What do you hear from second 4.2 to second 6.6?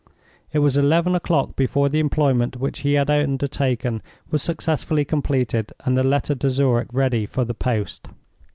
was successfully completed, and the letter to